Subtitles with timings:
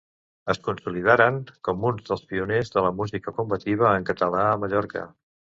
[0.53, 1.37] Es consolidaren
[1.69, 5.09] com un dels pioners de la música combativa en català a Mallorca.